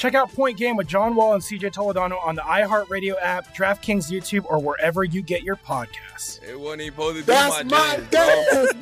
[0.00, 4.10] Check out Point Game with John Wall and CJ Toledano on the iHeartRadio app, DraftKings
[4.10, 6.42] YouTube, or wherever you get your podcasts.
[6.42, 8.80] It wasn't even supposed to be That's my, my jam, game,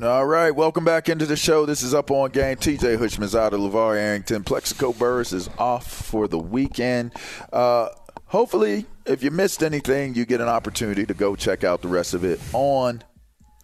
[0.00, 0.08] bro.
[0.10, 1.66] All right, welcome back into the show.
[1.66, 2.56] This is Up On Game.
[2.56, 4.42] TJ Hushman's out of LaVar Arrington.
[4.42, 7.12] Plaxico Burress is off for the weekend.
[7.52, 7.90] Uh,
[8.26, 12.12] hopefully, if you missed anything, you get an opportunity to go check out the rest
[12.12, 13.04] of it on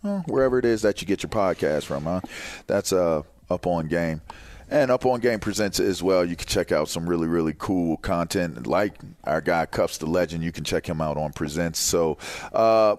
[0.05, 2.05] well, wherever it is that you get your podcast from.
[2.05, 2.21] Huh?
[2.69, 4.23] That's uh, Up On Game.
[4.69, 6.25] And Up On Game presents it as well.
[6.25, 8.67] You can check out some really, really cool content.
[8.67, 8.95] Like
[9.25, 11.81] our guy Cuffs the Legend, you can check him out on Presents.
[11.81, 12.19] So,
[12.53, 12.97] uh,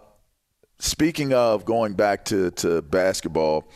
[0.80, 3.70] speaking of going back to, to basketball,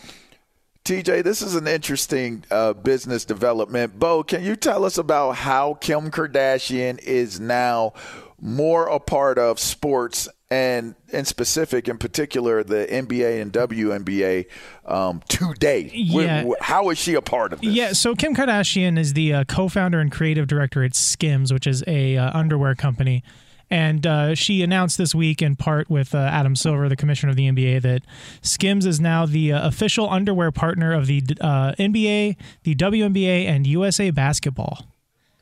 [0.83, 3.97] TJ, this is an interesting uh, business development.
[3.97, 7.93] Bo, can you tell us about how Kim Kardashian is now
[8.39, 14.45] more a part of sports and in specific, in particular, the NBA and WNBA
[14.85, 15.91] um, today?
[15.93, 16.45] Yeah.
[16.61, 17.71] How is she a part of this?
[17.71, 21.83] Yeah, so Kim Kardashian is the uh, co-founder and creative director at Skims, which is
[21.87, 23.21] a uh, underwear company.
[23.69, 27.35] And uh, she announced this week, in part with uh, Adam Silver, the commissioner of
[27.35, 28.03] the NBA, that
[28.41, 33.67] Skims is now the uh, official underwear partner of the uh, NBA, the WNBA, and
[33.67, 34.85] USA Basketball.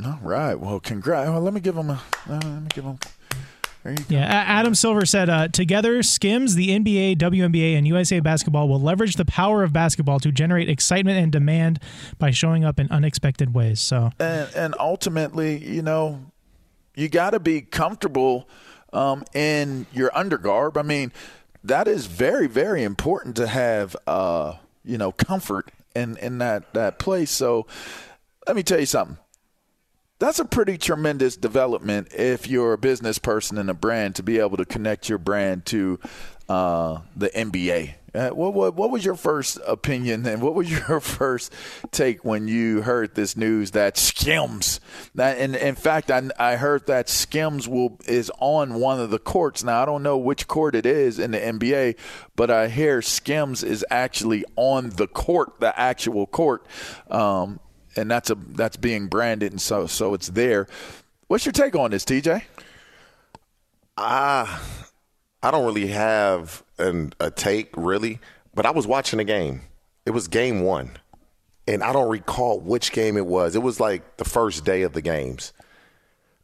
[0.03, 0.55] All right.
[0.55, 1.29] Well, congrats.
[1.29, 2.01] Well, let me give him a.
[2.27, 2.97] Uh, let me give him.
[3.83, 4.15] There you go.
[4.15, 9.15] Yeah, Adam Silver said, uh, "Together, Skims, the NBA, WNBA, and USA Basketball will leverage
[9.15, 11.79] the power of basketball to generate excitement and demand
[12.17, 16.21] by showing up in unexpected ways." So, and and ultimately, you know,
[16.95, 18.47] you got to be comfortable
[18.93, 20.77] um, in your undergarb.
[20.77, 21.11] I mean,
[21.63, 23.95] that is very very important to have.
[24.07, 24.53] Uh,
[24.85, 27.31] you know, comfort in in that that place.
[27.31, 27.65] So,
[28.47, 29.17] let me tell you something.
[30.23, 34.39] That's a pretty tremendous development if you're a business person and a brand to be
[34.39, 35.99] able to connect your brand to
[36.47, 37.95] uh, the NBA.
[38.15, 41.51] Uh, what, what what was your first opinion and what was your first
[41.91, 44.79] take when you heard this news that Skims
[45.15, 49.19] that and in fact I, I heard that Skims will is on one of the
[49.19, 51.97] courts now I don't know which court it is in the NBA
[52.35, 56.67] but I hear Skims is actually on the court the actual court
[57.09, 57.59] um,
[57.95, 60.67] and that's a that's being branded and so so it's there.
[61.27, 62.43] What's your take on this, TJ?
[63.97, 64.61] Ah,
[65.41, 68.19] I don't really have an, a take really,
[68.55, 69.61] but I was watching the game.
[70.05, 70.97] It was game one,
[71.67, 73.55] and I don't recall which game it was.
[73.55, 75.53] It was like the first day of the games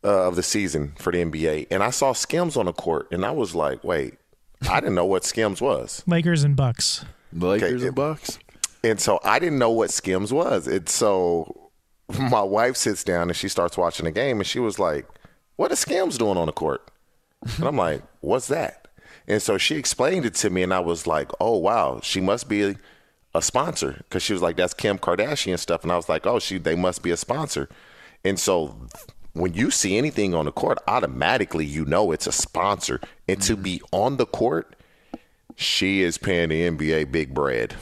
[0.04, 3.26] uh, of the season for the NBA, and I saw Skims on the court, and
[3.26, 4.16] I was like, wait,
[4.70, 6.04] I didn't know what Skims was.
[6.08, 7.06] Lakers and Bucks.
[7.34, 8.40] Lakers and Bucks.
[8.84, 10.68] And so I didn't know what Skims was.
[10.68, 11.70] And so
[12.18, 15.06] my wife sits down and she starts watching the game and she was like,
[15.58, 16.90] What is Skims doing on the court?
[17.58, 18.88] And I'm like, What's that?
[19.28, 22.50] And so she explained it to me and I was like, Oh, wow, she must
[22.50, 22.76] be
[23.34, 23.94] a, sponsor.
[23.98, 25.84] Because she was like, That's Kim Kardashian stuff.
[25.84, 27.70] And I was like, Oh, she they must be a sponsor.
[28.24, 28.76] And so
[29.34, 33.00] when you see anything on the court, automatically you know it's a sponsor.
[33.28, 33.64] And to mm-hmm.
[33.64, 34.76] be on the court,
[35.56, 37.76] she is paying the NBA big bread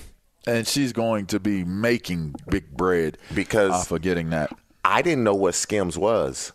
[0.48, 4.52] and she's going to be making big bread because off of getting that.
[4.84, 6.54] I didn't know what Skims was.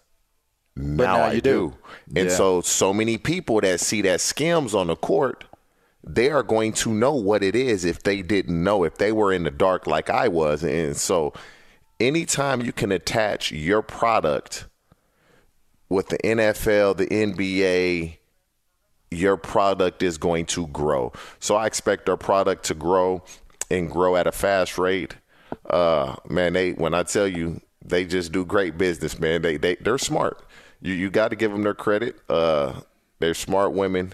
[0.74, 1.74] Now, now I you do.
[2.14, 2.20] do.
[2.20, 2.34] And Yeah.
[2.36, 5.44] so so many people that see that Skims on the court,
[6.02, 9.32] they are going to know what it is if they didn't know, if they were
[9.32, 10.64] in the dark like I was.
[10.64, 11.32] And so
[12.00, 14.66] anytime you can attach your product
[15.88, 18.16] with the NFL, the NBA,
[19.10, 21.12] your product is going to grow.
[21.38, 23.22] So I expect our product to grow
[23.72, 25.16] and grow at a fast rate.
[25.68, 29.42] Uh, man, they when I tell you they just do great business, man.
[29.42, 30.44] They they they're smart.
[30.80, 32.16] You you got to give them their credit.
[32.28, 32.80] Uh,
[33.18, 34.12] they're smart women,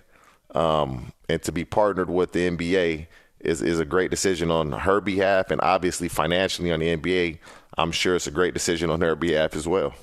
[0.54, 3.09] um, and to be partnered with the NBA
[3.40, 7.38] is is a great decision on her behalf, and obviously financially on the NBA,
[7.76, 9.94] I'm sure it's a great decision on their behalf as well.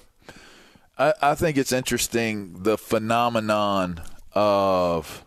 [0.98, 4.02] I, I think it's interesting the phenomenon
[4.34, 5.26] of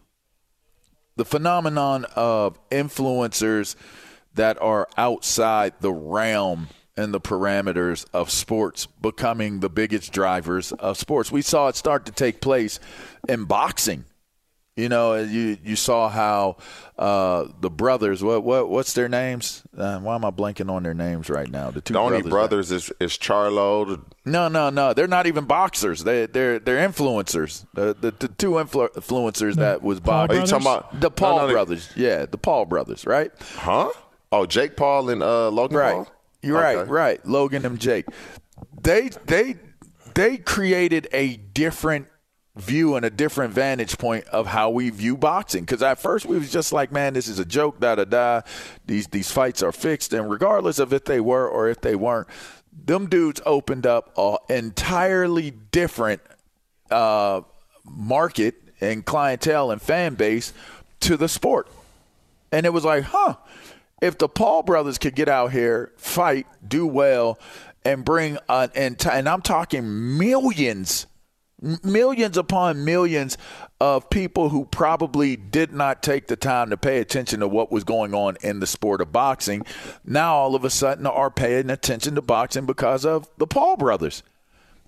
[1.16, 3.74] the phenomenon of influencers
[4.38, 10.98] that are outside the realm and the parameters of sports becoming the biggest drivers of
[10.98, 11.30] sports.
[11.30, 12.80] We saw it start to take place
[13.28, 14.04] in boxing.
[14.74, 16.58] You know, you you saw how
[16.96, 18.22] uh, the brothers.
[18.22, 19.64] What what what's their names?
[19.76, 21.72] Uh, why am I blanking on their names right now?
[21.72, 24.00] The two the only brothers, is is Charlo.
[24.24, 24.94] No, no, no.
[24.94, 26.04] They're not even boxers.
[26.04, 27.66] They they're they're influencers.
[27.74, 30.38] The the, the two influ- influencers the that was boxing.
[30.38, 31.90] Are you talking about the Paul no, no, brothers?
[31.96, 33.32] Yeah, the Paul brothers, right?
[33.56, 33.90] Huh?
[34.30, 35.94] Oh, Jake Paul and uh, Logan right.
[35.94, 36.08] Paul.
[36.42, 36.76] You're okay.
[36.76, 37.26] right, right.
[37.26, 38.06] Logan and Jake.
[38.80, 39.56] They they
[40.14, 42.08] they created a different
[42.56, 45.62] view and a different vantage point of how we view boxing.
[45.62, 48.42] Because at first we was just like, man, this is a joke, da da da.
[48.86, 52.28] These these fights are fixed, and regardless of if they were or if they weren't,
[52.72, 56.20] them dudes opened up an entirely different
[56.90, 57.42] uh,
[57.84, 60.52] market and clientele and fan base
[61.00, 61.68] to the sport.
[62.52, 63.36] And it was like, huh,
[64.00, 67.38] if the Paul brothers could get out here, fight, do well,
[67.84, 71.06] and bring an and I'm talking millions
[71.82, 73.36] millions upon millions
[73.80, 77.82] of people who probably did not take the time to pay attention to what was
[77.82, 79.64] going on in the sport of boxing
[80.04, 84.22] now all of a sudden are paying attention to boxing because of the Paul brothers.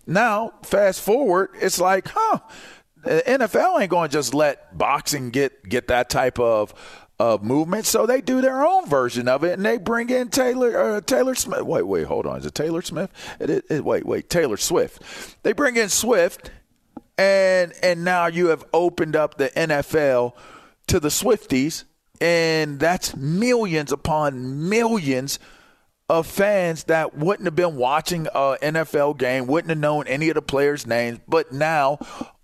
[0.06, 2.40] Now, fast forward, it's like, huh,
[3.04, 6.74] the NFL ain't going to just let boxing get get that type of
[7.20, 10.96] of movement, so they do their own version of it, and they bring in Taylor
[10.96, 11.60] uh, Taylor Smith.
[11.60, 13.10] Wait, wait, hold on, is it Taylor Smith?
[13.38, 15.02] It, it, it, wait, wait, Taylor Swift.
[15.42, 16.50] They bring in Swift,
[17.18, 20.32] and and now you have opened up the NFL
[20.86, 21.84] to the Swifties,
[22.22, 25.38] and that's millions upon millions
[26.08, 30.36] of fans that wouldn't have been watching a NFL game, wouldn't have known any of
[30.36, 31.98] the players' names, but now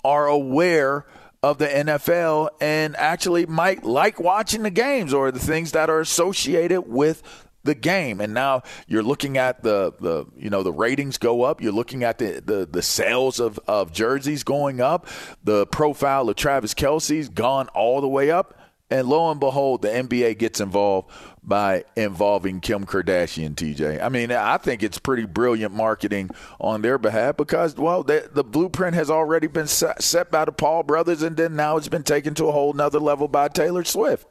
[0.05, 1.07] are aware
[1.51, 6.01] of the NFL and actually might like watching the games or the things that are
[6.01, 7.23] associated with
[7.63, 8.21] the game.
[8.21, 11.61] And now you're looking at the, the you know the ratings go up.
[11.61, 15.07] You're looking at the, the, the sales of, of jerseys going up.
[15.45, 18.59] The profile of Travis Kelce's gone all the way up.
[18.89, 21.11] And lo and behold, the NBA gets involved
[21.43, 24.01] by involving Kim Kardashian, TJ.
[24.01, 26.31] I mean, I think it's pretty brilliant marketing
[26.61, 30.53] on their behalf because, well, the, the blueprint has already been set, set by the
[30.53, 33.83] Paul brothers, and then now it's been taken to a whole nother level by Taylor
[33.83, 34.27] Swift.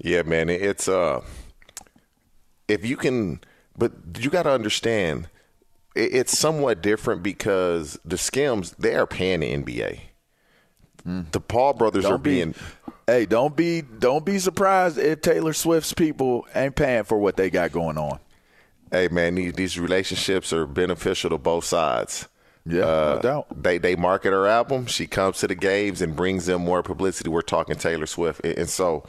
[0.00, 1.22] Yeah, man, it's uh,
[2.68, 3.40] if you can,
[3.76, 5.28] but you got to understand,
[5.94, 10.00] it's somewhat different because the Skims they are paying the NBA.
[11.06, 11.30] Mm.
[11.30, 12.54] The Paul brothers don't are be, being.
[13.06, 17.50] Hey, don't be don't be surprised if Taylor Swift's people ain't paying for what they
[17.50, 18.18] got going on.
[18.90, 22.28] Hey man, these, these relationships are beneficial to both sides.
[22.64, 23.62] Yeah, uh, no doubt.
[23.62, 24.86] They they market her album.
[24.86, 27.30] She comes to the games and brings them more publicity.
[27.30, 29.06] We're talking Taylor Swift, and so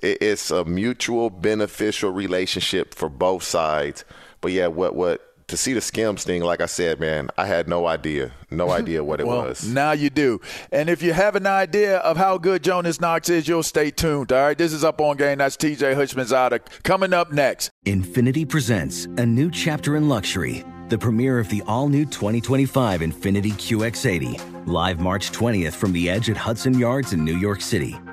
[0.00, 4.04] it's a mutual beneficial relationship for both sides.
[4.40, 7.68] But yeah, what what to see the skims thing, like I said, man, I had
[7.68, 9.68] no idea, no idea what it well, was.
[9.68, 10.40] Now you do.
[10.72, 14.32] And if you have an idea of how good Jonas Knox is, you'll stay tuned.
[14.32, 15.38] All right, this is up on game.
[15.38, 17.70] That's TJ Houshmandzadeh coming up next.
[17.84, 24.66] Infiniti presents a new chapter in luxury, the premiere of the all-new 2025 Infiniti QX80,
[24.66, 27.98] live March 20th from the Edge at Hudson Yards in New York City